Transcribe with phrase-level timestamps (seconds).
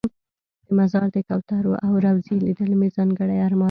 [0.65, 3.59] د مزار د کوترو او روضې لیدل مې ځانګړی ارمان و.